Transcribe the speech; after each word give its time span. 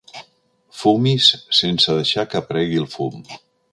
Fumis 0.77 1.27
sense 1.59 1.99
deixar 1.99 2.25
que 2.33 2.41
aparegui 2.41 2.81
el 2.85 2.89
fum. 2.95 3.23